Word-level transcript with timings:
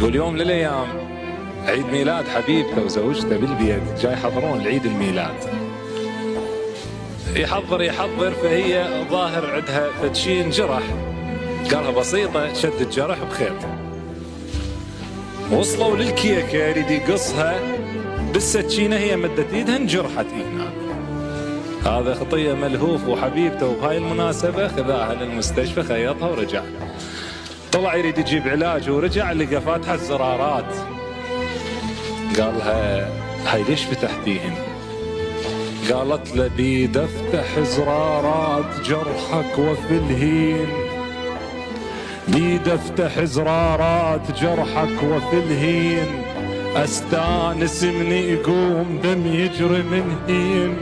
يقول 0.00 0.14
يوم 0.14 0.34
من 0.34 0.40
الأيام 0.40 0.86
عيد 1.66 1.86
ميلاد 1.86 2.28
حبيبته 2.28 2.84
وزوجته 2.84 3.36
بالبيت 3.36 3.82
جاي 4.00 4.12
يحضرون 4.12 4.60
العيد 4.60 4.86
الميلاد. 4.86 5.34
يحضر 7.36 7.82
يحضر 7.82 8.30
فهي 8.30 9.04
ظاهر 9.10 9.50
عندها 9.50 9.90
فتشين 10.02 10.50
جرح. 10.50 10.82
قالها 11.72 11.90
بسيطة 11.90 12.52
شد 12.52 12.80
الجرح 12.80 13.18
بخيط. 13.30 13.56
وصلوا 15.52 15.96
للكيكة 15.96 16.58
يريد 16.58 16.90
يقصها 16.90 17.60
بالسكينة 18.32 18.96
هي 18.96 19.16
مدت 19.16 19.52
إيدها 19.52 19.76
انجرحت 19.76 20.26
هناك 20.26 20.74
هذا 21.86 22.14
خطية 22.14 22.52
ملهوف 22.52 23.08
وحبيبته 23.08 23.66
وبهاي 23.66 23.98
المناسبة 23.98 24.68
خذاها 24.68 25.14
للمستشفى 25.14 25.82
خيطها 25.82 26.30
ورجع 26.30 26.62
طلع 27.74 27.96
يريد 27.96 28.18
يجيب 28.18 28.48
علاج 28.48 28.90
ورجع 28.90 29.32
لقى 29.32 29.60
فاتحة 29.60 29.94
الزرارات. 29.94 30.74
قالها 32.38 33.08
هاي 33.46 33.62
ليش 33.62 33.84
فتحتيهن؟ 33.84 34.54
قالت 35.92 36.36
له 36.36 36.50
بيد 36.56 36.96
افتح 36.96 37.58
زرارات 37.60 38.80
جرحك 38.84 39.58
وفي 39.58 39.90
الهين 39.90 40.68
بيد 42.28 42.68
افتح 42.68 43.24
زرارات 43.24 44.40
جرحك 44.40 45.02
وفي 45.02 45.36
الهين 45.36 46.22
أستانس 46.76 47.84
من 47.84 48.12
يقوم 48.12 49.00
دم 49.02 49.26
يجري 49.26 49.82
من 49.82 50.16
هين 50.28 50.76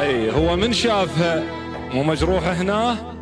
أي 0.00 0.32
هو 0.32 0.56
من 0.56 0.72
شافها؟ 0.72 1.42
مو 1.94 2.02
مجروحة 2.02 2.52
هنا؟ 2.52 3.17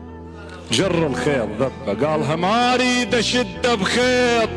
جر 0.73 1.07
الخيط 1.07 1.49
ذبه 1.61 2.07
قالها 2.07 2.37
ما 2.37 2.75
اريد 2.75 3.15
اشده 3.15 3.75
بخيط. 3.75 4.51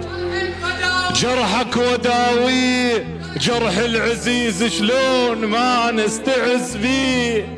جرحك 1.16 1.78
وداويه 1.78 3.20
جرح 3.39 3.78
العزيز 3.78 4.64
شلون 4.64 5.45
ما 5.45 5.92
نستعز 5.92 6.75
بيه. 6.75 7.58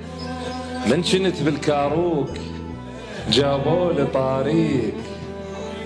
من 0.88 1.03
كنت 1.03 1.42
بالكاروك؟ 1.42 2.30
جابوا 3.31 3.94
لي 3.94 4.06
طريق 4.06 4.94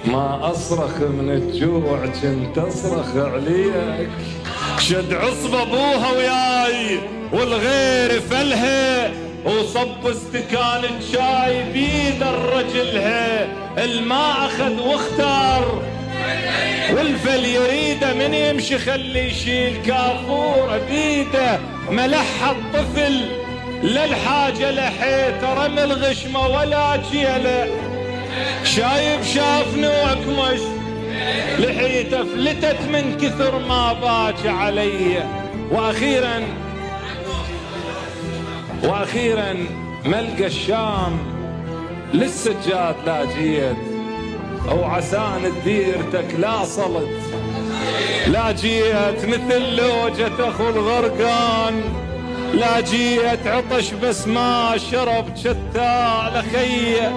ما 0.05 0.51
أصرخ 0.51 0.97
من 0.97 1.29
الجوع 1.29 2.05
كنت 2.05 2.57
أصرخ 2.57 3.15
عليك. 3.15 4.09
شد 4.79 5.13
عصب 5.13 5.55
أبوها 5.55 6.11
وياي 6.11 6.99
والغير 7.33 8.21
فلها 8.21 9.11
وصب 9.45 10.07
استكان 10.07 10.83
الشاي 10.97 11.71
بيد 11.73 11.94
الرجلها 12.85 13.47
الماء 13.83 14.45
أخذ 14.45 14.79
واختار. 14.79 15.81
والفل 16.93 17.45
يريده 17.45 18.13
من 18.13 18.33
يمشي 18.33 18.77
خلي 18.77 19.27
يشيل 19.27 19.81
كافور 19.85 20.79
بيده 20.89 21.59
ملح 21.89 22.49
الطفل 22.49 23.21
للحاجة 23.83 24.71
لحيت 24.71 25.43
رمي 25.43 25.83
الغشمة 25.83 26.47
ولا 26.47 27.01
جيله. 27.11 27.67
شايف 28.63 29.33
شاف 29.33 29.77
نوعك 29.77 30.27
مش؟ 30.27 30.59
لحيته 31.59 32.23
فلتت 32.23 32.81
من 32.81 33.17
كثر 33.21 33.59
ما 33.59 33.93
باك 33.93 34.45
علي. 34.45 35.23
وأخيرا 35.71 36.43
وأخيرا 38.83 39.55
ملقى 40.05 40.45
الشام. 40.45 41.35
للسجاد 42.13 42.95
لا 43.05 43.25
جيت 43.25 43.75
أو 44.69 44.83
عسان 44.83 45.51
ديرتك 45.63 46.39
لا 46.39 46.63
صلت. 46.63 47.09
لا 48.27 48.51
جيت 48.51 49.25
مثل 49.25 49.75
لوجة 49.75 50.49
أخو 50.49 50.69
الغرقان. 50.69 51.81
لا 52.53 52.79
جيت 52.79 53.47
عطش 53.47 53.93
بس 53.93 54.27
ما 54.27 54.77
شرب 54.91 55.25
شتى 55.35 56.29
لخيه 56.35 57.11